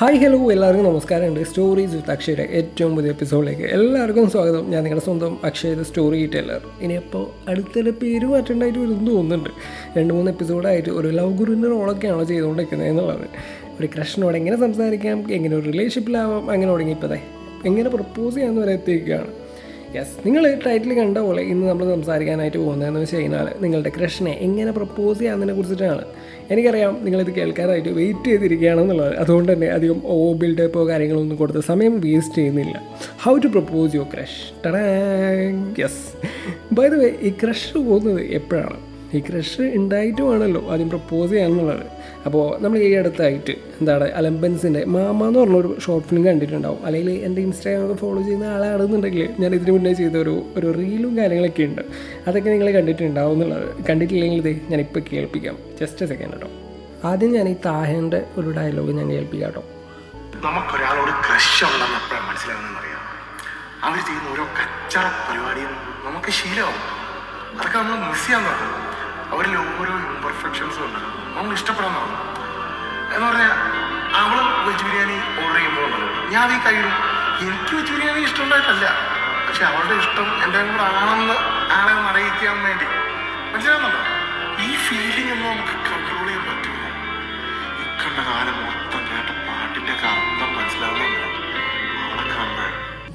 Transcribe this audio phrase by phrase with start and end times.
[0.00, 4.70] Hi hello എല്ലാവർക്കും നമസ്കാരം ഉണ്ട് സ്റ്റോറീസ് വിത്ത് അക്ഷയുടെ ഏറ്റവും പുതിയ എപ്പിസോഡിലേക്ക് എല്ലാവർക്കും സ്വാഗതം.
[4.70, 9.50] ഞാൻ നിങ്ങളുടെ സ്വന്തം അക്ഷയ സ്റ്റോറി ടെല്ലർ ഇനിയിപ്പോൾ അടുത്തിടെ പേര് മാറ്റേണ്ടായിട്ട് വരുന്നു തോന്നുന്നുണ്ട്.
[9.98, 13.26] രണ്ട് മൂന്ന് എപ്പിസോഡായിട്ട് ഒരു ലവ് ഗുരുവിന്റെ റോളൊക്കെയാണോ ചെയ്തുകൊണ്ടിരിക്കുന്നത് എന്നുള്ളത്
[13.80, 17.20] ഒരു കൃഷ്ണനോട് എങ്ങനെ സംസാരിക്കാം എങ്ങനെ ഒരു റിലേഷൻഷിപ്പിലാവാം അങ്ങനെ തുടങ്ങി ഇപ്പോഴേ
[17.66, 19.47] എങ്ങനെ പ്രപ്പോസ് ചെയ്യാമെന്ന് വരെ എത്തിയിരിക്കുകയാണ്.
[19.96, 25.18] യെസ് നിങ്ങൾ ടൈറ്റിൽ കണ്ട പോലെ ഇന്ന് നമ്മൾ സംസാരിക്കാനായിട്ട് പോകുന്നതെന്ന് വെച്ച് കഴിഞ്ഞാൽ നിങ്ങളുടെ ക്രഷനെ എങ്ങനെ പ്രപ്പോസ്
[25.18, 26.02] ചെയ്യാമെന്നതിനെ കുറിച്ചിട്ടാണ്.
[26.50, 29.14] എനിക്കറിയാം നിങ്ങളിത് കേൾക്കാനായിട്ട് വെയിറ്റ് ചെയ്തിരിക്കുകയാണെന്നുള്ളത്.
[29.16, 32.82] അതുകൊണ്ട് തന്നെ അധികം ഓ ബിൽഡപ്പോ കാര്യങ്ങളൊന്നും കൊടുത്ത് സമയം വേസ്റ്റ് ചെയ്യുന്നില്ല.
[33.24, 34.40] How to propose your crush
[35.80, 36.04] yes
[36.74, 38.78] by the way ഈ ക്രഷ് പോകുന്നത് എപ്പോഴാണ്?
[39.14, 41.86] ഈ ക്രഷ് ഉണ്ടായിട്ടുമാണല്ലോ ആദ്യം പ്രപ്പോസ് ചെയ്യാന്നുള്ളത്
[42.24, 46.86] അപ്പോൾ നമ്മൾ ഈ അടുത്തായിട്ട് എന്താണ് അലമ്പൻസിന്റെ മാമ എന്ന് പറഞ്ഞൊരു ഷോർട്ട് ഫിലിം കണ്ടിട്ടുണ്ടാവും.
[46.86, 51.82] അല്ലെങ്കിൽ എന്റെ ഇൻസ്റ്റാഗ്രാമൊക്കെ ഫോളോ ചെയ്യുന്ന ആളാണെന്നുണ്ടെങ്കിൽ ഞാൻ ഇതിന് മുന്നേ ചെയ്ത ഒരു ഒരു റീലും കാര്യങ്ങളൊക്കെ ഉണ്ട്.
[52.26, 53.84] അതൊക്കെ നിങ്ങൾ കണ്ടിട്ടുണ്ടാവും എന്നുള്ളത്.
[53.90, 55.58] കണ്ടിട്ടില്ലെങ്കിൽ ഇത് ഞാനിപ്പോൾ കേൾപ്പിക്കാം.
[55.80, 56.48] ജസ്റ്റ് സെക്കൻഡ് കേട്ടോ
[57.04, 59.64] ആദ്യം ഞാൻ ഈ താഹേന്റെ ഒരു ഡയലോഗ് ഞാൻ കേൾപ്പിക്കാം കേട്ടോ
[60.44, 63.02] നമുക്കൊരാളോട് ക്രഷ് ഉണ്ടെന്ന് എപ്പോഴാണ് മനസ്സിലാവുന്നറിയാം
[63.82, 65.72] അവർ ചെയ്യുന്ന ഓരോ കച്ചറ പരിപാടിയും
[66.06, 66.82] നമുക്ക് ശീലമാവും.
[67.58, 68.84] അതൊക്കെ നമ്മൾ മിസ് ചെയ്യാൻ തുടങ്ങും
[69.34, 71.17] അവരിൽ ഓരോ ഇമ്പർഫെക്ഷൻസും ഉണ്ട്.
[71.38, 71.94] നമ്മൾ ഇഷ്ടപ്പെടാൻ
[73.14, 73.52] എന്ന് പറഞ്ഞാൽ
[74.14, 75.90] അവൾ വെജ് ബിരിയാണി ഓർഡർ ചെയ്യുമ്പോൾ
[76.30, 76.94] ഞാൻ ഈ കയ്യിലും
[77.40, 78.86] എനിക്ക് വെജ് ബിരിയാണി ഇഷ്ടമുണ്ടായിട്ടല്ല
[79.46, 81.36] പക്ഷെ അവളുടെ ഇഷ്ടം എന്റെ കൂടെ ആണെന്ന്
[81.72, 82.86] ആളെ ഒന്ന് അറിയിക്കാൻ വേണ്ടി.
[83.52, 84.00] മനസ്സിലാവുന്നുണ്ടോ?
[84.58, 86.84] ഈ ഫീലിംഗ് ഒന്നും നമുക്ക് കൺട്രോൾ ചെയ്യാൻ പറ്റില്ല.
[87.84, 90.06] ഇക്കണ്ട കാലം മൊത്തം കേട്ട പാട്ടിന്റെ ഒക്കെ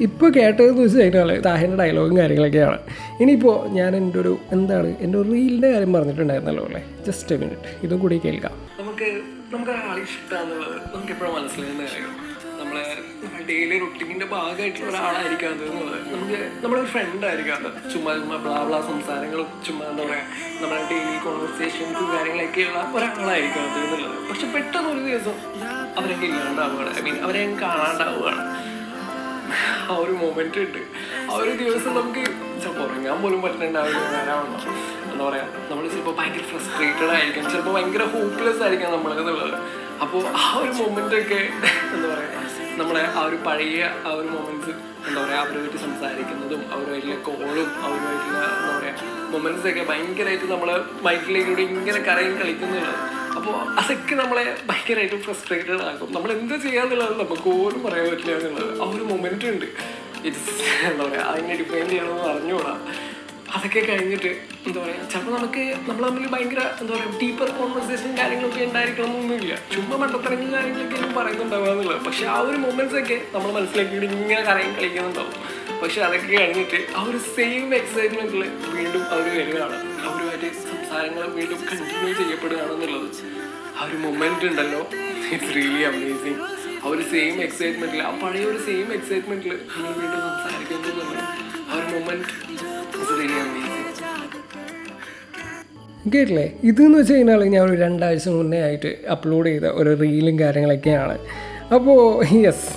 [0.02, 2.80] ഇപ്പോൾ കേട്ടതെന്ന് വെച്ച് കഴിഞ്ഞാൽ താഹിന്റെ ഡയലോഗും കാര്യങ്ങളൊക്കെയാണ്.
[3.22, 6.84] ഇനിയിപ്പോൾ ഞാൻ എന്റെ ഒരു എന്താണ് എന്റെ ഒരു റീലിന്റെ കാര്യം പറഞ്ഞിട്ടുണ്ടായിരുന്നല്ലോ അല്ലേ?
[7.08, 8.52] ജസ്റ്റ് എ മിനിറ്റ് ഇതും കൂടി കേൾക്കാം.
[8.80, 9.22] നമുക്ക്
[9.54, 12.34] നമുക്ക് ഇഷ്ടമാണെന്നുള്ളത് നമുക്ക് എപ്പോഴും മനസ്സിലാകുന്ന കാര്യം?
[12.60, 12.98] നമ്മളെ
[13.48, 15.66] ഡെയിലി റുട്ടീനിന്റെ ഭാഗമായിട്ടുള്ള ഒരാളായിരിക്കും അത്
[16.14, 17.94] നമുക്ക് നമ്മുടെ ഒരു ഫ്രണ്ട് ആയിരിക്കും അത്.
[17.94, 20.26] ചുമ്മാ ചുമ്മാ ബ്ലാ ബ്ലാ സംസാരങ്ങളും ചുമ്മാ എന്താ പറയുക
[20.62, 24.30] നമ്മുടെ ഡെയിലി കോൺവെർസേഷൻസും കാര്യങ്ങളൊക്കെയുള്ള ഒരാളായിരിക്കാം അത് എന്നുള്ളത്.
[24.30, 25.36] പക്ഷെ പെട്ടെന്ന് ഒരു ദിവസം
[25.98, 27.00] അവരൊക്കെ ഇല്ലാണ്ടാവുകയാണ്.
[27.00, 28.53] ഐ മീൻ അവരെ കാണാണ്ടാവുകയാണ്.
[29.90, 30.82] ആ ഒരു മൊമെന്റ് ഉണ്ട്.
[31.30, 32.24] ആ ഒരു ദിവസം നമുക്ക്
[32.84, 34.00] ഉറങ്ങാൻ പോലും പറ്റുന്നുണ്ടാവില്ല
[35.06, 36.16] എന്താ പറയാ നമ്മൾ ചിലപ്പോൾ
[36.52, 39.56] ഫ്രസ്ട്രേറ്റഡ് ആയിരിക്കും ചിലപ്പോൾ ഭയങ്കര ഹോപ്പ്ലെസ് ആയിരിക്കാം നമ്മൾ എന്നുള്ളത്.
[40.04, 41.40] അപ്പോൾ ആ ഒരു മൊമെന്റ് ഒക്കെ
[41.94, 42.30] എന്താ പറയാ
[42.78, 44.72] നമ്മളെ ആ ഒരു പഴയ ആ ഒരു മൊമെന്റ്സ്
[45.08, 48.94] എന്താ പറയാ അവരുമായിട്ട് സംസാരിക്കുന്നതും അവരുമായിട്ടുള്ള കോളും അവരുമായിട്ടുള്ള എന്താ പറയാ
[49.34, 50.70] മൊമെന്റ്സ് ഒക്കെ ഭയങ്കരമായിട്ട് നമ്മൾ
[51.04, 52.98] മൈക്കിലേക്കൂടെ ഇങ്ങനെ കരയും കളിക്കുന്നുള്ളത്
[53.38, 58.86] അപ്പോൾ അതൊക്കെ നമ്മളെ ഭയങ്കരമായിട്ട് ഫ്രസ്ട്രേറ്റഡ് ആക്കും നമ്മൾ എന്താ ചെയ്യാന്നുള്ളത് നമുക്ക് പോലും പറയാൻ പറ്റില്ല എന്നുള്ളത് ആ
[58.96, 59.68] ഒരു മൊമെന്റ് ഉണ്ട്.
[60.28, 60.54] ഇറ്റ്സ്
[60.90, 62.74] എന്താ പറയുക അതിനെ ഡിപ്പെൻഡ് ചെയ്യണമെന്ന് അറിഞ്ഞുകൂടാ.
[63.56, 64.30] അതൊക്കെ കഴിഞ്ഞിട്ട്
[64.68, 69.98] എന്താ പറയുക ചിലപ്പോൾ നമുക്ക് നമ്മൾ തമ്മിൽ ഭയങ്കര എന്താ പറയുക ഡീപ്പർ കോൺവെർസേഷൻ കാര്യങ്ങളൊക്കെ ഉണ്ടായിരിക്കണം എന്നൊന്നുമില്ല ചുമ്മാ
[70.04, 72.00] മണ്ടത്തരങ്ങൾ കാര്യങ്ങളൊക്കെ പറയുന്നുണ്ടാവുക എന്നുള്ളത്.
[72.08, 75.36] പക്ഷെ ആ ഒരു മൊമെന്റ്സ് ഒക്കെ നമ്മൾ മനസ്സിലാക്കി ഇങ്ങനെ കറയും കളിക്കുന്നുണ്ടാവും.
[75.82, 78.44] പക്ഷെ അതൊക്കെ കഴിഞ്ഞിട്ട് ആ ഒരു സെയിം എക്സൈറ്റ്മെന്റിൽ
[78.76, 79.78] വീണ്ടും അവർ വരികയാണ്.
[80.08, 80.50] അവരുമായിട്ട്
[80.94, 83.08] സംസാരങ്ങൾ വീണ്ടും കണ്ടിന്യൂ ചെയ്യപ്പെടുകയാണെന്നുള്ളത്.
[83.78, 84.82] ആ ഒരു മൊമെന്റ് ഉണ്ടല്ലോ.
[85.34, 86.36] ഇറ്റ്സ് റിയലി അമേസിങ്
[86.84, 91.16] ആ ഒരു സെയിം എക്സൈറ്റ്മെന്റിൽ ആ പഴയ ഒരു സെയിം എക്സൈറ്റ്മെന്റിൽ നമ്മൾ വീണ്ടും സംസാരിക്കുന്നു
[91.70, 93.72] ആ ഒരു മൊമെന്റ് ഇറ്റ്സ് റിയലി അമേസിങ്
[96.14, 96.48] കേട്ടില്ലേ?
[96.64, 101.18] ഇതെന്ന് വെച്ച് കഴിഞ്ഞാൽ ഞാൻ ഒരു രണ്ടാഴ്ച മുന്നേ ആയിട്ട് അപ്ലോഡ് ചെയ്ത ഒരു റീലും കാര്യങ്ങളൊക്കെയാണ്.
[101.76, 102.00] അപ്പോൾ
[102.46, 102.70] യെസ്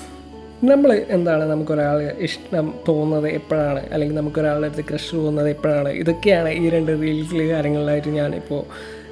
[0.64, 3.92] നമ്മൾ എന്താണ് നമുക്കൊരാൾ ഇഷ്ടം തോന്നുന്നത് എപ്പോഴാണ്?
[3.92, 5.88] അല്ലെങ്കിൽ നമുക്കൊരാളുടെ അടുത്ത് ക്രഷ് തോന്നുന്നത് എപ്പോഴാണ്?
[5.88, 8.64] ഇതൊക്കെയാണ് ഈ രണ്ട് റീൽസിൽ കാര്യങ്ങളിലായിട്ട് ഞാനിപ്പോൾ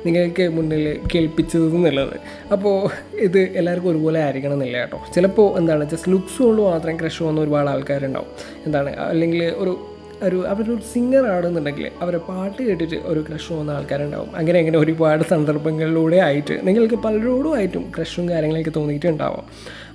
[0.06, 2.16] നിങ്ങൾക്ക് മുന്നിൽ കേൾപ്പിച്ചത് എന്നുള്ളത്
[2.53, 5.06] അപ്പോൾ ഇത് എല്ലാവർക്കും ഒരുപോലെ ആയിരിക്കണം എന്നില്ല കേട്ടോ.
[5.15, 8.27] ചിലപ്പോൾ എന്താണ് ജസ്റ്റ് ലുക്സ് കൊണ്ട് മാത്രം ക്രഷ് തോന്നുന്ന ഒരുപാട് ആൾക്കാരുണ്ടാവും.
[8.66, 9.88] എന്താണ് അല്ലെങ്കിൽ ഒരു
[10.22, 14.37] ഒരു അവരൊരു സിംഗർ ആണെന്നുണ്ടെങ്കിൽ അവരെ പാട്ട് കേട്ടിട്ട് ഒരു ക്രഷ് പോകുന്ന ആൾക്കാരുണ്ടാവും.
[14.37, 19.44] അങ്ങനെ അങ്ങനെ ഒരുപാട് സന്ദർഭങ്ങളിലൂടെ ആയിട്ട് നിങ്ങൾക്ക് പലരോടും ആയിട്ടും ക്രഷും കാര്യങ്ങളൊക്കെ തോന്നിയിട്ടുണ്ടാവാം.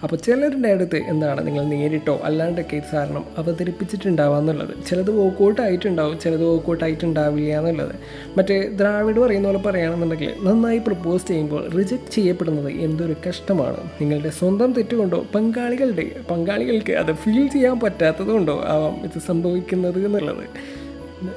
[0.03, 6.83] അപ്പോൾ ചിലരുടെ അടുത്ത് എന്താണ് നിങ്ങൾ നേരിട്ടോ അല്ലാണ്ടൊക്കെ കാരണം അവതരിപ്പിച്ചിട്ടുണ്ടാവുക എന്നുള്ളത് ചിലത് വോക്കൗട്ട് ആയിട്ടുണ്ടാവും ചിലത് വോക്കൗട്ട്
[6.83, 7.95] ആയിട്ടുണ്ടാവില്ല എന്നുള്ളത്.
[8.37, 13.77] മറ്റേ ദ്രാവിഡ് പറയുന്ന പോലെ പറയുകയാണെന്നുണ്ടെങ്കിൽ നന്നായി പ്രപ്പോസ് ചെയ്യുമ്പോൾ റിജക്റ്റ് ചെയ്യപ്പെടുന്നത് എന്തൊരു കഷ്ടമാണ്.
[14.01, 20.45] നിങ്ങളുടെ സ്വന്തം തെറ്റുകൊണ്ടോ പങ്കാളികളുടെ പങ്കാളികൾക്ക് അത് ഫീൽ ചെയ്യാൻ പറ്റാത്തതുകൊണ്ടോ ആവാം ഇത് സംഭവിക്കുന്നത് എന്നുള്ളത്.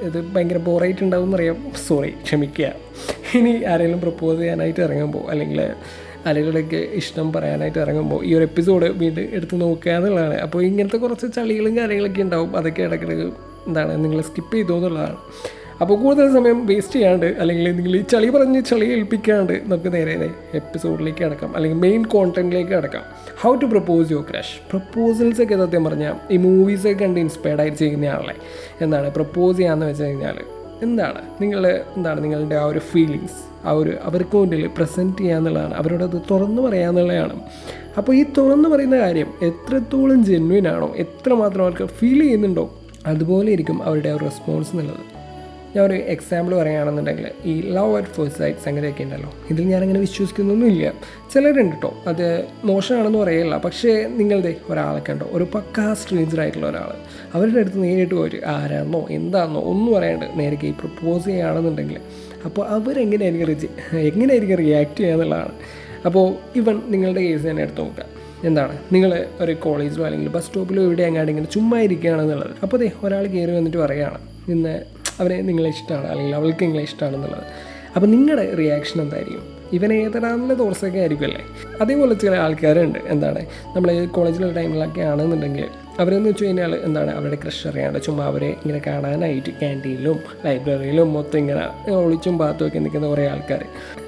[0.01, 1.71] ഇത് ഭയങ്കര ബോറായിട്ടുണ്ടാവും എന്നറിയാം.
[1.87, 2.73] സോറി ക്ഷമിക്കുക.
[3.35, 5.61] ഇനി ആരെങ്കിലും പ്രപ്പോസ് ചെയ്യാനായിട്ട് ഇറങ്ങുമ്പോൾ അല്ലെങ്കിൽ
[6.27, 10.35] ആളുകളൊക്കെ ഇഷ്ടം പറയാനായിട്ട് ഇറങ്ങുമ്പോൾ ഈ ഒരു എപ്പിസോഡ് വീണ്ടും എടുത്ത് നോക്കുക എന്നുള്ളതാണ്.
[10.35, 12.57] അപ്പോൾ ഇങ്ങനത്തെ കുറച്ച് ചളികളും കാര്യങ്ങളൊക്കെ ഉണ്ടാവും.
[12.57, 13.33] അതൊക്കെ ഇടയ്ക്കിടയ്ക്ക്
[13.67, 15.17] എന്താണ് നിങ്ങൾ സ്കിപ്പ് ചെയ്തു എന്നുള്ളതാണ്.
[15.81, 21.23] അപ്പോൾ കൂടുതൽ സമയം വേസ്റ്റ് ചെയ്യാണ്ട് അല്ലെങ്കിൽ നിങ്ങൾ ഈ ചളി പറഞ്ഞ് ചളി ഏൽപ്പിക്കാണ്ട് നമുക്ക് നേരെ എപ്പിസോഡിലേക്ക്
[21.23, 23.01] കിടക്കാം അല്ലെങ്കിൽ മെയിൻ കോണ്ടന്റിലേക്ക് കിടക്കാം
[23.41, 28.35] how to propose your crush പ്രപ്പോസൽസൊക്കെ സത്യം പറഞ്ഞാൽ ഈ മൂവീസൊക്കെ കണ്ട് ഇൻസ്പയർഡ് ആയിട്ട് ചെയ്യുന്നയാളെ
[28.81, 29.09] എന്താണ്?
[29.09, 30.39] പ്രപ്പോസ് ചെയ്യാന്ന് വെച്ച് കഴിഞ്ഞാൽ
[30.81, 36.03] എന്താണ് നിങ്ങളുടെ എന്താണ് നിങ്ങളുടെ ആ ഒരു ഫീലിങ്സ് ആ ഒരു അവർക്ക് മുന്നിൽ പ്രസന്റ് ചെയ്യുക എന്നുള്ളതാണ് അവരോട്
[36.03, 37.35] അത് തുറന്നു പറയുക എന്നുള്ളതാണ്
[37.97, 42.65] അപ്പോൾ ഈ തുറന്നു പറയുന്ന കാര്യം എത്രത്തോളം ജെന്വിൻ ആണോ എത്രമാത്രം അവർക്ക് ഫീൽ ചെയ്യുന്നുണ്ടോ
[43.05, 45.12] അതുപോലെ ഇരിക്കും അവരുടെ ആ റെസ്പോൺസ് എന്നുള്ളത്.
[45.75, 49.33] ഞാൻ ഒരു എക്സാമ്പിൾ പറയുകയാണെന്നുണ്ടെങ്കിൽ ഈ ലവ് അറ്റ് ഫസ്റ്റ് സൈറ്റ് സംഗതിയൊക്കെ ഉണ്ടല്ലോ.
[49.51, 50.93] ഇതിൽ ഞാനങ്ങനെ വിശ്വസിക്കുന്നൊന്നുമില്ല.
[51.33, 51.75] ചിലരുണ്ട്?
[51.75, 53.57] കേട്ടോ അത് മോശമാണെന്ന് പറയില്ല.
[53.57, 56.91] പക്ഷേ നിങ്ങളുടെ ഒരാളൊക്കെ ഉണ്ടോ ഒരു പക്കാ സ്ട്രേഞ്ചർ ആയിട്ടുള്ള ഒരാൾ
[57.33, 61.97] അവരുടെ അടുത്ത് നേരിട്ട് പോയി ആരാണെന്നോ എന്താണെന്നോ ഒന്നും പറയാണ്ട് നേരെ ഈ പ്രപ്പോസ് ചെയ്യുകയാണെന്നുണ്ടെങ്കിൽ
[62.45, 63.67] അപ്പോൾ അവരെങ്ങനെയായിരിക്കും റിജി
[63.97, 65.51] എങ്ങനെയായിരിക്കും റിയാക്ട് ചെയ്യുക എന്നുള്ളതാണ്.
[66.05, 68.05] അപ്പോൾ ഇവൻ നിങ്ങളുടെ കേസ് തന്നെ എടുത്ത് നോക്കുക.
[68.43, 68.77] എന്താണ്?
[68.91, 72.51] നിങ്ങൾ ഒരു കോളേജിലോ അല്ലെങ്കിൽ ബസ് സ്റ്റോപ്പിലോ എവിടെ എങ്ങാണ്ട് ഇങ്ങനെ ചുമ്മാ ഇരിക്കുകയാണെന്നുള്ളത്.
[72.63, 74.17] അപ്പോൾ അതെ ഒരാൾ കയറി വന്നിട്ട് പറയുകയാണ്.
[74.47, 77.43] ഇന്ന് അവനെ നിങ്ങളെ ഇഷ്ടമാണ് അല്ലെങ്കിൽ അവൾക്ക് നിങ്ങളെ ഇഷ്ടമാണെന്നുള്ളത്
[77.95, 79.43] അപ്പം നിങ്ങളുടെ റിയാക്ഷൻ എന്തായിരിക്കും?
[79.73, 81.41] ഇവൻ ഏതരാന്നുള്ള തോർസൊക്കെ ആയിരിക്കുമല്ലേ
[81.81, 82.99] അതേപോലെ ചില ആൾക്കാരുണ്ട്.
[82.99, 83.45] എന്താണ്?
[83.75, 85.67] നമ്മൾ കോളേജിലുള്ള ടൈമിലൊക്കെ ആണെന്നുണ്ടെങ്കിൽ
[85.99, 91.63] അവരെന്ന് വെച്ച് കഴിഞ്ഞാൽ എന്താണ് അവരുടെ ക്രഷ് അറിയാണ്ട് ചുമ്മാ അവരെ ഇങ്ങനെ കാണാനായിട്ട് ക്യാന്റീനിലും ലൈബ്രറിയിലും മൊത്തം ഇങ്ങനെ
[91.97, 93.61] ഒളിച്ചും പാത്തും ഒക്കെ നിൽക്കുന്ന കുറേ ആൾക്കാർ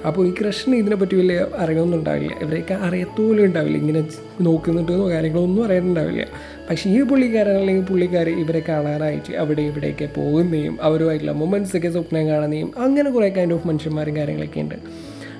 [0.05, 2.33] അപ്പോൾ ഈ ക്രഷിന് ഇതിനെപ്പറ്റി വലിയ അറിവൊന്നും ഉണ്ടാവില്ല.
[2.41, 3.77] ഇവരെയൊക്കെ അറിയത്തോലും ഉണ്ടാവില്ല.
[3.77, 4.01] ഇങ്ങനെ
[4.41, 6.25] നോക്കുന്നുണ്ടെന്നോ കാര്യങ്ങളൊന്നും അറിയാനുണ്ടാവില്ല
[6.69, 13.09] പക്ഷേ ഈ പുള്ളിക്കാരൻ അല്ലെങ്കിൽ പുള്ളിക്കാർ ഇവരെ കാണാനായിട്ട് അവിടെ ഇവിടെയൊക്കെ പോകുന്നതും അവരുമായിട്ടുള്ള മൊമെൻസൊക്കെ സ്വപ്നം കാണുന്നതും അങ്ങനെ
[13.09, 14.77] കുറേ കൈൻഡ് ഓഫ് മനുഷ്യന്മാരും കാര്യങ്ങളൊക്കെ ഉണ്ട്.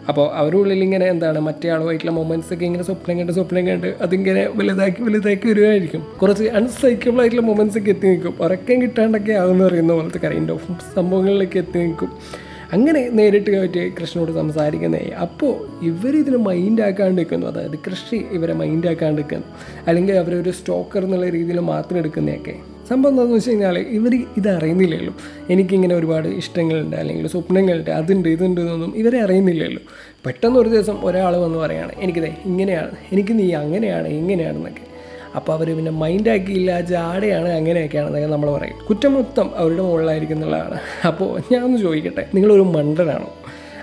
[0.07, 4.49] അപ്പോൾ അവരുടെ ഉള്ളിൽ ഇങ്ങനെ എന്താണ് മറ്റേ ആളുമായിട്ടുള്ള മൊമെന്റ്സ് ഒക്കെ ഇങ്ങനെ സ്വപ്നം കണ്ട് സ്വപ്നം കണ്ട് അതിങ്ങനെ
[4.55, 8.35] വലുതാക്കി വലുതാക്കി വരുമായിരിക്കും കുറച്ച് അൺസൈക്കബിൾ ആയിട്ടുള്ള മൊമെന്റ്സ് ഒക്കെ എത്തി നിൽക്കും.
[8.39, 12.11] ഉറക്കം കിട്ടാണ്ടൊക്കെ ആകുമെന്ന് പറയുന്ന പോലത്തെ കൈൻഡ് ഓഫ് സംഭവങ്ങളിലൊക്കെ എത്തി നിൽക്കും.
[12.73, 15.11] അങ്ങനെ നേരിട്ട് പറ്റി കൃഷ്ണനോട് സംസാരിക്കുന്നേ.
[15.21, 17.47] അപ്പോൾ ഇവരിതിനെ മൈൻഡ് മൈൻഡാക്കാണ്ട് നിൽക്കുന്നു.
[17.47, 19.45] അതായത് കൃഷി ഇവരെ മൈൻഡാക്കാണ്ട് നിൽക്കുന്നു.
[19.87, 22.55] അല്ലെങ്കിൽ അവരൊരു സ്റ്റോക്കർ എന്നുള്ള രീതിയിൽ മാത്രം എടുക്കുന്നതൊക്കെ.
[22.89, 25.13] സംഭവം എന്താണെന്ന് വെച്ച് കഴിഞ്ഞാൽ ഇവർ ഇത് അറിയുന്നില്ലല്ലോ.
[25.53, 29.81] എനിക്കിങ്ങനെ ഒരുപാട് ഇഷ്ടങ്ങളുണ്ട് അല്ലെങ്കിൽ സ്വപ്നങ്ങളുണ്ട് അതുണ്ട് ഇതുണ്ട് എന്നൊന്നും ഇവരെ അറിയുന്നില്ലല്ലോ.
[30.25, 34.85] പെട്ടെന്ന് ഒരു ദിവസം ഒരാൾ വന്ന് പറയുകയാണ് എനിക്കിതേ ഇങ്ങനെയാണ് എനിക്ക് നീ അങ്ങനെയാണ് ഇങ്ങനെയാണെന്നൊക്കെ.
[35.37, 38.77] അപ്പോൾ അവർ പിന്നെ മൈൻഡാക്കിയില്ല ജാടയാണ് അങ്ങനെയൊക്കെയാണെന്നൊക്കെ നമ്മൾ പറയും.
[38.89, 40.77] കുറ്റം മൊത്തം അവരുടെ മുകളിലായിരിക്കും എന്നുള്ളതാണ്.
[41.09, 43.29] അപ്പോൾ ഞാൻ ഒന്ന് ചോദിക്കട്ടെ നിങ്ങളൊരു മണ്ടനാണോ?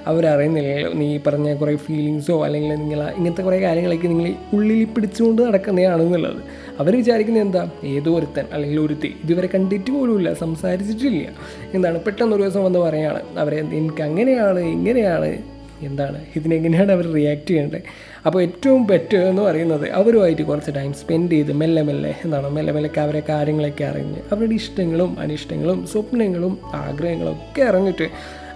[0.07, 6.43] അവരറിയുന്നില്ലല്ലോ നീ പറഞ്ഞ കുറേ ഫീലിങ്സോ അല്ലെങ്കിൽ നിങ്ങൾ ഇങ്ങനത്തെ കുറേ കാര്യങ്ങളൊക്കെ നിങ്ങൾ ഉള്ളിൽ പിടിച്ചുകൊണ്ട് നടക്കുന്നതാണെന്നുള്ളത്.
[6.81, 7.71] അവർ വിചാരിക്കുന്നത് എന്താ?
[7.85, 11.29] ഏതോ ഒരുത്തൻ അല്ലെങ്കിൽ ഒരുത്തി ഇതുവരെ കണ്ടിട്ട് പോലുമില്ല സംസാരിച്ചിട്ടില്ല.
[11.75, 12.01] എന്താണ്?
[12.01, 15.39] പെട്ടെന്ന് ഒരു ദിവസം വന്ന് പറയുകയാണ് അവരെ എനിക്ക് അങ്ങനെയാണ് ഇങ്ങനെയാണ്.
[15.83, 16.21] എന്താണ്?
[16.37, 17.83] ഇതിനെങ്ങനെയാണ് അവർ റിയാക്ട് ചെയ്യേണ്ടത്
[18.27, 22.49] അപ്പോൾ ഏറ്റവും ബെറ്റർ എന്ന് പറയുന്നത് അവരുമായിട്ട് കുറച്ച് ടൈം സ്പെൻഡ് ചെയ്ത് മെല്ലെ മെല്ലെ എന്താണ്?
[22.49, 28.09] മെല്ലെ മെല്ലെ അവരെ കാര്യങ്ങളൊക്കെ അറിഞ്ഞ് അവരുടെ ഇഷ്ടങ്ങളും അനിഷ്ടങ്ങളും സ്വപ്നങ്ങളും ആഗ്രഹങ്ങളും ഒക്കെ അറിഞ്ഞിട്ട്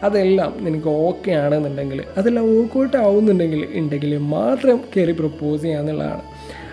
[0.07, 6.23] അതെല്ലാം നിനക്ക് ഓക്കെ ആണെന്നുണ്ടെങ്കിൽ അതെല്ലാം ഓക്കോട്ട് ആവുന്നുണ്ടെങ്കിൽ ഉണ്ടെങ്കിൽ മാത്രം കയറി പ്രപ്പോസ് ചെയ്യാന്നുള്ളതാണ്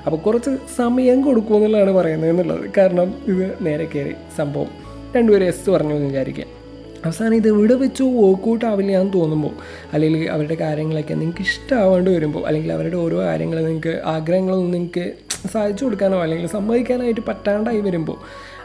[0.05, 2.71] അപ്പോൾ കുറച്ച് സമയം കൊടുക്കുമെന്നുള്ളതാണ് പറയുന്നത് എന്നുള്ളത്.
[2.77, 4.71] കാരണം ഇത് നേരെ കയറി സംഭവം
[5.15, 6.49] രണ്ടുപേരും എസ് പറഞ്ഞു എന്ന് വിചാരിക്കാം
[7.05, 9.53] അവസാനം ഇത് ഇവിടെ വെച്ചോ വർക്കൗട്ട് ആവില്ല എന്ന് തോന്നുമ്പോൾ
[9.93, 15.05] അല്ലെങ്കിൽ അവരുടെ കാര്യങ്ങളൊക്കെ നിങ്ങൾക്ക് ഇഷ്ടമാവേണ്ടി വരുമ്പോൾ അല്ലെങ്കിൽ അവരുടെ ഓരോ കാര്യങ്ങൾ നിങ്ങൾക്ക് ആഗ്രഹങ്ങളൊന്നും നിങ്ങൾക്ക്
[15.47, 18.17] സാധിച്ചു കൊടുക്കാനോ അല്ലെങ്കിൽ സമ്മതിക്കാനായിട്ട് പറ്റാണ്ടായി വരുമ്പോൾ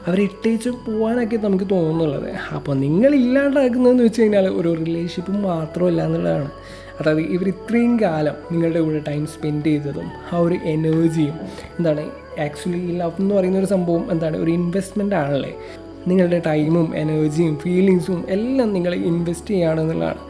[0.08, 2.30] അവരെ ഇട്ടേച്ച് പോകാനൊക്കെ നമുക്ക് തോന്നുന്നുള്ളത്.
[2.54, 6.50] അപ്പോൾ നിങ്ങൾ ഇല്ലാണ്ടാക്കുന്നതെന്ന് വെച്ച് കഴിഞ്ഞാൽ ഒരു റിലേഷൻഷിപ്പ് മാത്രമല്ല എന്നുള്ളതാണ്.
[7.00, 11.36] അതായത് ഇവർ ഇത്രയും കാലം നിങ്ങളുടെ കൂടെ ടൈം സ്പെൻഡ് ചെയ്തതും ആ ഒരു എനർജിയും
[11.78, 12.04] എന്താണ്
[12.46, 15.52] ആക്ച്വലി ലവ് എന്ന് പറയുന്ന ഒരു സംഭവം എന്താണ് ഒരു ഇൻവെസ്റ്റ്മെന്റ് ആണല്ലേ?
[16.08, 20.22] നിങ്ങളുടെ ടൈമും എനർജിയും ഫീലിങ്സും എല്ലാം നിങ്ങൾ ഇൻവെസ്റ്റ് ചെയ്യുകയാണെന്നുള്ളതാണ്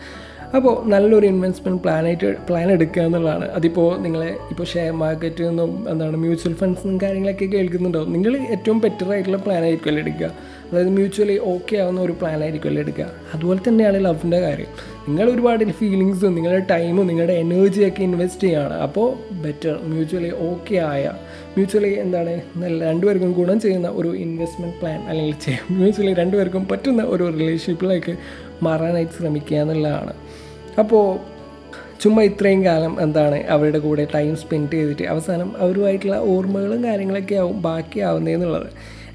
[0.56, 3.46] അപ്പോൾ നല്ലൊരു ഇൻവെസ്റ്റ്മെന്റ് പ്ലാനായിട്ട് പ്ലാൻ എടുക്കുക എന്നുള്ളതാണ്.
[3.50, 9.36] അതിപ്പോൾ നിങ്ങളെ ഇപ്പോൾ ഷെയർ മാർക്കറ്റിൽ നിന്നും എന്താണ് മ്യൂച്വൽ ഫണ്ട്സും കാര്യങ്ങളൊക്കെ കേൾക്കുന്നുണ്ടാവും നിങ്ങൾ ഏറ്റവും ബെറ്റർ ആയിട്ടുള്ള
[9.36, 10.30] പ്ലാൻ ആയിരിക്കുമല്ലോ എടുക്കുക.
[10.70, 13.06] അതായത് മ്യൂച്വലി ഓക്കെ ആവുന്ന ഒരു പ്ലാൻ ആയിരിക്കുമല്ലോ എടുക്കുക.
[13.34, 14.72] അതുപോലെ തന്നെയാണ് ലവിന്റെ കാര്യം.
[15.08, 18.74] നിങ്ങൾ ഒരുപാട് ഫീലിങ്സും നിങ്ങളുടെ ടൈമും നിങ്ങളുടെ എനർജിയൊക്കെ ഇൻവെസ്റ്റ് ചെയ്യുകയാണ്.
[18.74, 19.08] അപ്പോൾ
[19.44, 21.12] ബെറ്റർ മ്യൂച്വലി ഓക്കെ ആയ
[21.56, 25.34] മ്യൂച്വലി എന്താണ് നല്ല രണ്ടുപേർക്കും ഗുണം ചെയ്യുന്ന ഒരു ഇൻവെസ്റ്റ്മെന്റ് പ്ലാൻ അല്ലെങ്കിൽ
[25.80, 28.14] മ്യൂച്വലി രണ്ടുപേർക്കും പറ്റുന്ന ഒരു റിലേഷൻഷിപ്പിലേക്ക്
[28.62, 30.14] മാറാനായിട്ട് ശ്രമിക്കുക എന്നുള്ളതാണ്.
[30.78, 31.04] അപ്പോൾ
[32.02, 38.68] ചുമ്മാ ഇത്രയും കാലം എന്താണ് അവരുടെ കൂടെ ടൈം സ്പെൻഡ് ചെയ്തിട്ട് അവസാനം അവരുമായിട്ടുള്ള ഓർമ്മകളും കാര്യങ്ങളൊക്കെ ആവും ബാക്കിയാവുന്നതെന്നുള്ളത്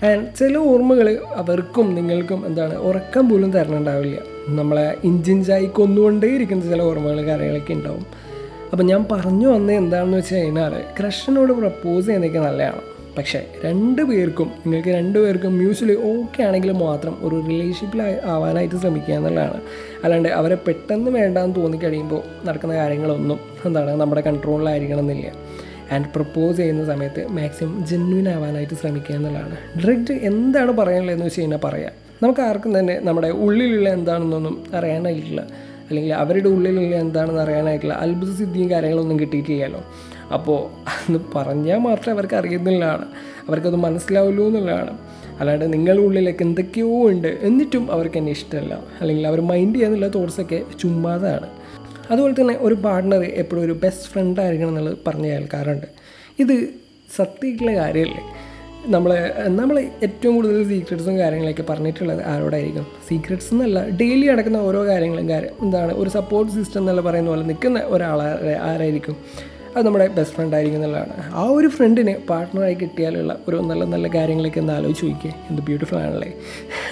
[0.04, 4.18] ആൻഡ് ചില ഓർമ്മകൾ അവർക്കും നിങ്ങൾക്കും എന്താണ് ഉറക്കം പോലും തരണുണ്ടാവില്ല
[4.50, 8.06] നമ്മളെ ഇഞ്ചിഞ്ചായി കൊന്നുകൊണ്ടേ ഇരിക്കുന്ന ചില ഓർമ്മകൾ കാര്യങ്ങളൊക്കെ ഉണ്ടാവും.
[8.72, 12.82] അപ്പം ഞാൻ പറഞ്ഞു വന്നത് എന്താണെന്ന് വെച്ച് കഴിഞ്ഞാൽ ക്രഷനോട് പ്രപ്പോസ് ചെയ്യുന്നതൊക്കെ നല്ലതാണ്.
[13.18, 19.62] പക്ഷേ രണ്ട് പേർക്കും നിങ്ങൾക്ക് രണ്ട് പേർക്കും മ്യൂച്വലി ഓക്കെ ആണെങ്കിൽ മാത്രം ഒരു റിലേഷൻഷിപ്പിൽ ആവാനായിട്ട് ശ്രമിക്കുക എന്നുള്ളതാണ്.
[20.04, 25.32] അല്ലാണ്ട് അവരെ പെട്ടെന്ന് വേണ്ടാന്ന് തോന്നിക്കഴിയുമ്പോൾ നടക്കുന്ന കാര്യങ്ങളൊന്നും എന്താണ് നമ്മുടെ കൺട്രോളിലായിരിക്കണം എന്നില്ല.
[25.92, 29.58] ആൻഡ് പ്രപ്പോസ് ചെയ്യുന്ന സമയത്ത് മാക്സിമം ജെന്വിൻ ആവാനായിട്ട് ശ്രമിക്കുക എന്നുള്ളതാണ്.
[29.78, 31.92] ഡയറക്റ്റ് എന്താണ് പറയാനുള്ളതെന്ന് വെച്ച് കഴിഞ്ഞാൽ പറയാം.
[32.24, 35.42] നമുക്ക് ആർക്കും തന്നെ നമ്മുടെ ഉള്ളിലുള്ള എന്താണെന്നൊന്നും അറിയാനായിട്ടില്ല.
[35.90, 39.84] അല്ലെങ്കിൽ അവരുടെ ഉള്ളിലുള്ള എന്താണെന്ന് അറിയാനായിട്ടുള്ള അത്ഭുത സിദ്ധിയും കാര്യങ്ങളൊന്നും കിട്ടിയിട്ടില്ലല്ലോ.
[40.32, 43.06] അപ്പോൾ അത് പറഞ്ഞാൽ മാത്രമേ അവർക്ക് അറിയുന്നില്ലാണ്
[43.48, 44.98] അവർക്കത് മനസ്സിലാവുള്ളൂ എന്നുള്ളതാണ്.
[45.40, 47.28] അല്ലാണ്ട് നിങ്ങളുടെ ഉള്ളിലേക്ക് എന്തൊക്കെയോ ഉണ്ട്.
[47.28, 48.84] എന്നിട്ടും അവർക്ക് എന്നെ ഇഷ്ടമല്ല.
[49.02, 51.50] അല്ലെങ്കിൽ അവർ മൈൻഡ് ചെയ്യാന്നുള്ള തോട്ട്സൊക്കെ ചുമ്മാതാണ്.
[52.12, 55.86] അതുപോലെ തന്നെ ഒരു പാർട്ട്ണർ എപ്പോഴും ഒരു ബെസ്റ്റ് ഫ്രണ്ട് ആയിരിക്കണം എന്നുള്ളത് പറഞ്ഞ ആൾക്കാരുണ്ട്
[56.40, 56.68] ഇത്
[57.16, 58.24] സത്യമായിട്ടുള്ള കാര്യമല്ലേ?
[58.86, 62.88] നമ്മൾ നമ്മൾ ഏറ്റവും കൂടുതൽ സീക്രട്സും കാര്യങ്ങളൊക്കെ പറഞ്ഞിട്ടുള്ളത് ആരോടായിരിക്കും?
[63.10, 65.50] സീക്രട്സ് എന്നല്ല ഡെയിലി നടക്കുന്ന ഓരോ കാര്യങ്ങളും കാര്യം.
[65.62, 65.94] എന്താണ്?
[65.94, 69.18] ഒരു സപ്പോർട്ട് സിസ്റ്റം എന്നല്ല പറയുന്ന പോലെ നിൽക്കുന്ന ഒരാളെ ആരായിരിക്കും?
[69.78, 71.34] അത് നമ്മുടെ ബെസ്റ്റ് ഫ്രണ്ട് ആയിരിക്കും എന്നുള്ളതാണ്.
[71.34, 75.34] ആ ഒരു ഫ്രണ്ടിന് പാർട്ട്ണറായി കിട്ടിയാലുള്ള ഒരു നല്ല നല്ല കാര്യങ്ങളൊക്കെ ഒന്ന് ആലോചിച്ച് നോക്കിയേ.
[75.50, 76.34] എന്ത് ബ്യൂട്ടിഫുൾ ആണല്ലേ.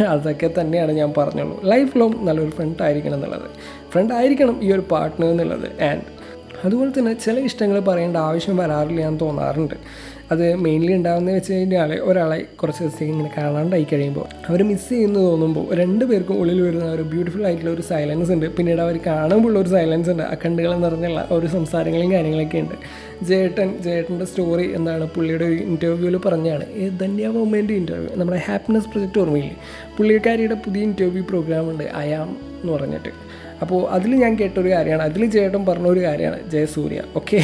[0.06, 1.62] അതൊക്കെ തന്നെയാണ് ഞാൻ പറഞ്ഞുള്ളൂ.
[1.64, 3.50] ലൈഫ് ലോങ് നല്ലൊരു ഫ്രണ്ട് ആയിരിക്കണം എന്നുള്ളത്.
[3.92, 5.84] ഫ്രണ്ട് ആയിരിക്കണം ഈ ഒരു പാർട്ട്ണർ എന്നുള്ളത്.
[5.84, 6.21] ആൻഡ്
[6.66, 9.76] അതുപോലെ തന്നെ ചില ഇഷ്ടങ്ങൾ പറയേണ്ട ആവശ്യം വരാറില്ല എന്ന് തോന്നാറുണ്ട്.
[10.32, 15.76] അത് മെയിൻലി ഉണ്ടാകുന്ന വെച്ച് കഴിഞ്ഞാൽ ഒരാളെ കുറച്ച് ദിവസത്തേക്ക് ഇങ്ങനെ കാണാണ്ടായി കഴിയുമ്പോൾ അവർ മിസ് ചെയ്യുന്നു തോന്നുമ്പോൾ
[15.76, 18.56] രണ്ട് പേർക്കും ഉള്ളിൽ വരുന്ന ഒരു ബ്യൂട്ടിഫുൾ ആയിട്ടുള്ള ഒരു സൈലൻസ് ഉണ്ട്.
[18.56, 20.24] പിന്നീട് അവർ കാണുമ്പോൾ ഒരു സൈലൻസ് ഉണ്ട്.
[20.24, 22.76] ആ കണ്ടുകൾ നിറഞ്ഞുള്ള ഒരു സംസാരങ്ങളും കാര്യങ്ങളൊക്കെ ഉണ്ട്.
[23.26, 29.20] ജേട്ടൻ ജേട്ടന്റെ സ്റ്റോറി എന്താണ് പുള്ളിയുടെ ഒരു ഇന്റർവ്യൂവിൽ പറഞ്ഞാണ് ഈ ധന്യ മൊമെന്റ് ഇന്റർവ്യൂ നമ്മുടെ ഹാപ്പിനെസ് പ്രൊജക്റ്റ്
[29.20, 29.58] ഓർമ്മയില്ലേ?
[29.98, 31.84] പുള്ളിക്കാരിയുടെ പുതിയ ഇന്റർവ്യൂ പ്രോഗ്രാം ഉണ്ട്.
[31.84, 33.31] അയാം എന്ന് പറഞ്ഞിട്ട്.
[33.62, 35.04] അപ്പോൾ അതിൽ ഞാൻ കേട്ടൊരു കാര്യമാണ്.
[35.04, 36.52] അതിൽ ചേട്ടൻ പറഞ്ഞ ഒരു കാര്യമാണ്.
[36.52, 37.02] ജയസൂര്യ.
[37.16, 37.42] ഓക്കെ.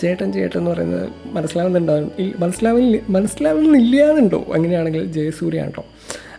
[0.00, 2.12] ചേട്ടൻ ചേട്ടൻ എന്ന് പറയുന്നത് മനസ്സിലാവുന്നുണ്ടാവും.
[2.38, 5.84] മനസ്സിലാവുന്ന മനസ്സിലാവുന്നില്ല മനസ്സിലാവുന്നില്ല എന്നുണ്ടോ അങ്ങനെയാണെങ്കിൽ ജയസൂര്യ കേട്ടോ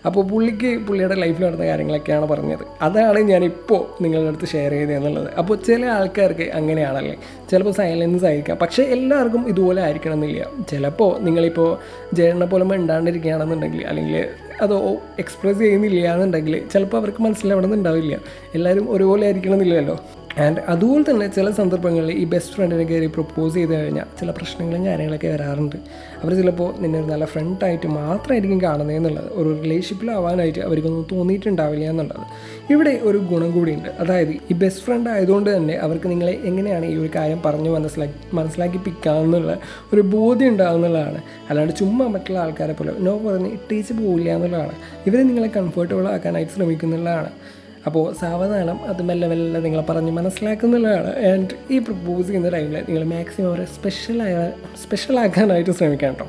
[0.05, 2.63] അപ്പോൾ പുള്ളിക്ക് പുള്ളിയുടെ ലൈഫിൽ നടന്ന കാര്യങ്ങളൊക്കെയാണ് പറഞ്ഞത്.
[2.81, 5.29] അതാണ് ഞാനിപ്പോൾ നിങ്ങളുടെ അടുത്ത് ഷെയർ ചെയ്തത് എന്നുള്ളത്.
[5.37, 7.15] അപ്പോൾ ചില ആൾക്കാർക്ക് അങ്ങനെയാണല്ലേ?
[7.51, 8.57] ചിലപ്പോൾ സൈലൻസ് ആയിരിക്കാം.
[8.57, 10.47] പക്ഷേ എല്ലാവർക്കും ഇതുപോലെ ആയിരിക്കണം എന്നില്ല.
[10.69, 11.77] ചിലപ്പോൾ നിങ്ങളിപ്പോൾ
[12.13, 14.27] ജയണ്ണെ പോലെ മിണ്ടാണ്ടിരിക്കുകയാണെന്നുണ്ടെങ്കിൽ അല്ലെങ്കിൽ
[14.61, 14.75] അത്
[15.19, 18.15] എക്സ്പ്രസ് ചെയ്യുന്നില്ല എന്നുണ്ടെങ്കിൽ ചിലപ്പോൾ അവർക്ക് മനസ്സിലാവണമെന്നുണ്ടാവില്ല
[18.53, 19.95] എല്ലാവരും ഒരുപോലെ ആയിരിക്കണം എന്നില്ലല്ലോ.
[20.37, 25.27] ആൻഡ് അതുപോലെ തന്നെ ചില സന്ദർഭങ്ങളിൽ ഈ ബെസ്റ്റ് ഫ്രണ്ടിനെ കയറി പ്രപ്പോസ് ചെയ്ത് കഴിഞ്ഞാൽ ചില പ്രശ്നങ്ങളും കാര്യങ്ങളൊക്കെ
[25.27, 25.75] വരാറുണ്ട്.
[26.23, 32.19] അവർ ചിലപ്പോൾ നിന്നെ നല്ല ഫ്രണ്ടായിട്ട് മാത്രമായിരിക്കും കാണുന്നത് എന്നുള്ളത് ഒരു റിലേഷൻഷിപ്പിലാവാനായിട്ട് അവർക്കൊന്നും തോന്നിയിട്ടുണ്ടാവില്ല എന്നുള്ളത്.
[32.69, 33.89] ഇവിടെ ഒരു ഗുണം കൂടിയുണ്ട്.
[33.99, 39.57] അതായത് ഈ ബെസ്റ്റ് ഫ്രണ്ട് ആയതുകൊണ്ട് തന്നെ അവർക്ക് നിങ്ങളെ എങ്ങനെയാണ് ഈ ഒരു കാര്യം പറഞ്ഞു മനസ്സിലാക്കി മനസ്സിലാക്കിപ്പിക്കാമെന്നുള്ള
[39.93, 44.71] ഒരു ബോധ്യം ഉണ്ടാകുന്നുള്ളതാണ് അല്ലാണ്ട് ചുമ്മാ മറ്റുള്ള ആൾക്കാരെ പോലെ നോ പറഞ്ഞ് ഇട്ടേച്ച് പോവില്ല എന്നുള്ളതാണ്.
[45.07, 47.31] ഇവരെ നിങ്ങളെ കംഫർട്ടബിൾ ആക്കാനായിട്ട് ശ്രമിക്കുന്നുള്ളതാണ്.
[47.85, 53.47] അപ്പോൾ സാവധാനം അത് മെല്ലെ മെല്ലെ നിങ്ങളെ പറഞ്ഞ് മനസ്സിലാക്കുന്നുള്ളതാണ് ആൻഡ് ഈ പ്രപ്പോസ് ചെയ്യുന്ന ടൈമിൽ നിങ്ങൾ മാക്സിമം
[53.47, 54.51] അവരെ സ്പെഷ്യലായ
[54.83, 56.27] സ്പെഷ്യലാക്കാനായിട്ട് ശ്രമിക്കാം കേട്ടോ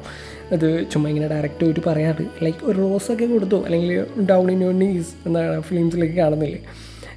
[0.52, 2.24] അത് ചുമ്മാ ഇങ്ങനെ ഡയറക്റ്റ് ആയിട്ട് പറയാറ്.
[2.42, 3.58] ലൈക്ക് ഒരു റോസൊക്കെ കൊടുത്തു.
[3.64, 6.60] അല്ലെങ്കിൽ ഡൗൺ ഇൻ യുവർ നീസ് എന്നാണ് ഫിലിംസിലേക്ക് കാണുന്നില്ലേ.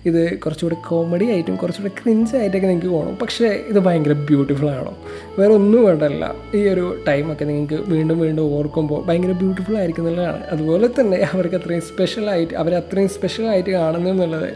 [0.06, 4.98] ഇത് കുറച്ചുകൂടി കോമഡി ആയിട്ടും കുറച്ചുകൂടി ക്രിഞ്ച് ആയിട്ടൊക്കെ നിങ്ങൾക്ക് പോകണം പക്ഷേ ഇത് ഭയങ്കര ബ്യൂട്ടിഫുൾ ആണോ?
[5.40, 6.36] വേറെ ഒന്നും വേണ്ടല്ല.
[6.56, 10.44] ഈ ഒരു ടൈമൊക്കെ നിങ്ങൾക്ക് വീണ്ടും വീണ്ടും ഓർക്കുമ്പോൾ ഭയങ്കര ബ്യൂട്ടിഫുൾ ആയിരിക്കും എന്നുള്ളതാണ്.
[10.48, 14.50] അതുപോലെ തന്നെ അവർക്ക് അത്രയും സ്പെഷ്യലായിട്ട് അവരെ അത്രയും സ്പെഷ്യലായിട്ട് കാണുന്നു എന്നുള്ളത്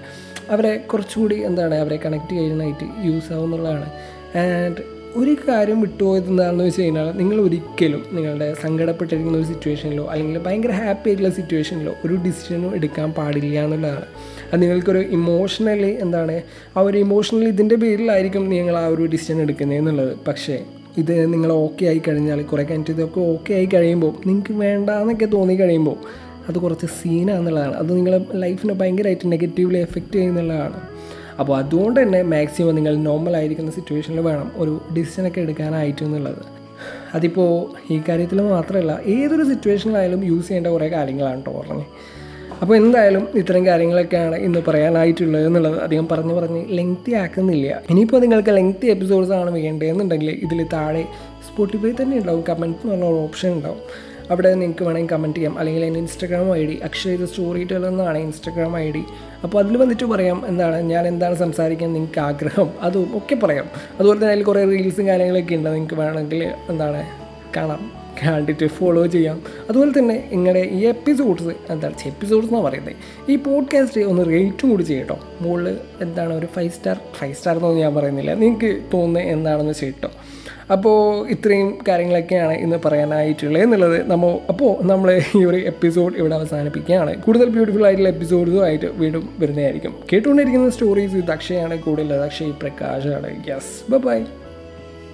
[0.50, 3.90] അവരെ കുറച്ചുകൂടി എന്താണ് അവരെ കണക്ട് ചെയ്യാനായിട്ട് യൂസ് ആവുന്നുള്ളതാണ്
[4.36, 10.72] ആൻഡ് ഒരു കാര്യം വിട്ടുപോയത് എന്താണെന്ന് വെച്ച് കഴിഞ്ഞാൽ നിങ്ങൾ ഒരിക്കലും നിങ്ങളുടെ സങ്കടപ്പെട്ടിരിക്കുന്ന ഒരു സിറ്റുവേഷനിലോ അല്ലെങ്കിൽ ഭയങ്കര
[10.72, 14.06] ഹാപ്പി ആയിട്ടുള്ള സിറ്റുവേഷനിലോ ഒരു ഡിസിഷനും എടുക്കാൻ പാടില്ല എന്നുള്ളതാണ്.
[14.52, 16.36] അത് നിങ്ങൾക്കൊരു ഇമോഷണലി എന്താണ്
[16.78, 20.14] ആ ഒരു ഇമോഷണലി ഇതിന്റെ പേരിലായിരിക്കും നിങ്ങൾ ആ ഒരു ഡിസിഷൻ എടുക്കുന്നത് എന്നുള്ളത്.
[20.28, 20.58] പക്ഷേ
[20.98, 25.98] ഇത് നിങ്ങൾ ഓക്കെ ആയി കഴിഞ്ഞാൽ കുറേ കഴിഞ്ഞിട്ട് ഇതൊക്കെ ഓക്കെ ആയി കഴിയുമ്പോൾ നിങ്ങൾക്ക് വേണ്ടാന്നൊക്കെ തോന്നി കഴിയുമ്പോൾ
[26.50, 30.80] അത് കുറച്ച് സീനാന്നുള്ളതാണ് അത് നിങ്ങളെ ലൈഫിനെ ഭയങ്കരമായിട്ട് നെഗറ്റീവ്ലി എഫക്റ്റ് ചെയ്യുന്നുള്ളതാണ്.
[31.42, 36.42] അപ്പോൾ അതുകൊണ്ട് തന്നെ മാക്സിമം നിങ്ങൾ നോർമൽ ആയിരിക്കുന്ന സിറ്റുവേഷനിൽ വേണം ഒരു ഡിസിഷനൊക്കെ എടുക്കാനായിട്ട് എന്നുള്ളത്.
[37.16, 37.52] അതിപ്പോൾ
[37.94, 41.86] ഈ കാര്യത്തിൽ മാത്രമല്ല ഏതൊരു സിറ്റുവേഷനിലായാലും യൂസ് ചെയ്യേണ്ട കുറേ കാര്യങ്ങളാണ് കേട്ടോ പറഞ്ഞത്
[42.62, 47.68] അപ്പോൾ എന്തായാലും ഇത്തരം കാര്യങ്ങളൊക്കെയാണ് ഇന്ന് പറയാനായിട്ടുള്ളത് എന്നുള്ളത് അധികം പറഞ്ഞു പറഞ്ഞ് ലെങ്തി ആക്കുന്നില്ല.
[47.92, 51.04] ഇനിയിപ്പോൾ നിങ്ങൾക്ക് ലെങ്തി എപ്പിസോഡ്സ് ആണ് വേണ്ടതെന്നുണ്ടെങ്കിൽ ഇതിൽ താഴെ
[51.48, 53.82] സ്പോട്ടിഫൈ തന്നെ ഉണ്ടാവും കമന്റ് എന്ന് ഓപ്ഷൻ ഉണ്ടാവും.
[54.30, 55.60] അവിടെ നിങ്ങൾക്ക് വേണമെങ്കിൽ കമന്റ് ചെയ്യാം.
[55.60, 59.04] അല്ലെങ്കിൽ എന്റെ Instagram I D Akshay story teller എന്നാണ് ഇൻസ്റ്റാഗ്രാം ഐ ഡി
[59.44, 62.70] അപ്പോൾ അതിൽ വന്നിട്ട് പറയാം എന്താണ് ഞാൻ എന്താണ് സംസാരിക്കാൻ നിങ്ങൾക്ക് ആഗ്രഹം?
[62.82, 63.66] അതും ഒക്കെ പറയാം.
[64.00, 65.70] അതുപോലെ തന്നെ അതിൽ കുറേ റീൽസും കാര്യങ്ങളൊക്കെ ഉണ്ട്.
[65.70, 67.06] നിങ്ങൾക്ക് വേണമെങ്കിൽ എന്താണ്
[67.58, 67.92] കാണാം.
[68.28, 69.44] കണ്ടിട്ട് ഫോളോ ചെയ്യാം.
[69.70, 72.96] അതുപോലെ തന്നെ നിങ്ങളുടെ ഈ എപ്പിസോഡ്സ് എന്താണ് എപ്പിസോഡ്സ് എന്നാണ് പറയുന്നത്
[73.32, 77.96] ഈ പോഡ്കാസ്റ്റ് ഒന്ന് റേറ്റും കൂടി ചെയ്യട്ടോ മുകളിൽ എന്താണ് ഒരു ഫൈവ് സ്റ്റാർ ഫൈവ് സ്റ്റാർ എന്നൊന്നും ഞാൻ
[77.96, 78.34] പറയുന്നില്ല.
[78.34, 79.74] നിങ്ങൾക്ക് തോന്നുന്നത് എന്താണെന്ന്
[80.74, 80.98] അപ്പോൾ
[81.36, 85.10] ഇത്രയും കാര്യങ്ങളൊക്കെയാണ് ഇന്ന് പറയാനായിട്ടുള്ളത് എന്നുള്ളത് നമ്മൾ അപ്പോൾ നമ്മൾ
[85.40, 87.14] ഈ ഒരു എപ്പിസോഡ് ഇവിടെ അവസാനിപ്പിക്കുകയാണ്.
[87.26, 89.96] കൂടുതൽ ബ്യൂട്ടിഫുൾ ആയിട്ടുള്ള എപ്പിസോഡ്സും ആയിട്ട് വീണ്ടും വരുന്നതായിരിക്കും.
[90.12, 93.32] കേട്ടുകൊണ്ടിരിക്കുന്ന സ്റ്റോറീസ് ഇത് അക്ഷയാണ് കൂടുതൽ അക്ഷയ് പ്രകാശാണ്.
[93.50, 93.74] Yes
[94.06, 94.20] by